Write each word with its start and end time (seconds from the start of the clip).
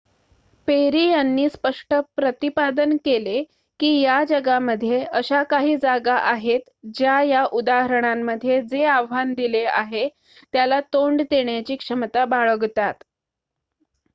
"Peri 0.67 1.01
यांनी 1.07 1.47
स्पष्ट 1.49 1.93
प्रतिपादन 2.15 2.95
केले 3.05 3.43
की,""या 3.79 4.23
जगामध्ये 4.29 5.03
अशा 5.11 5.43
काही 5.51 5.75
जागा 5.77 6.15
आहेत 6.23 6.61
ज्या 6.93 7.21
या 7.23 7.43
उदाहरणांमध्ये 7.53 8.61
जे 8.63 8.83
आव्हान 8.87 9.33
दिले 9.33 9.63
आहे 9.67 10.07
त्याला 10.53 10.79
तोंड 10.93 11.21
देण्याची 11.21 11.75
क्षमता 11.75 12.25
बाळगतात. 12.27 12.93